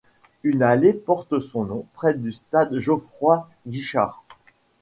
Une 0.41 0.63
allée 0.63 0.93
porte 0.95 1.39
son 1.39 1.63
nom 1.65 1.85
près 1.93 2.15
du 2.15 2.31
stade 2.31 2.75
Geoffroy-Guichard. 2.75 4.23